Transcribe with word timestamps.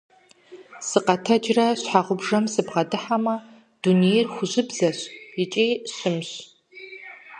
Сыкъэтэджрэ 0.87 1.67
щхьэгъубжэм 1.79 2.45
сыбгъэдыхьэмэ, 2.53 3.35
дунейр 3.81 4.27
хужьыбзэщ 4.33 4.99
икӀи 5.43 5.67
щымщ. 5.93 6.29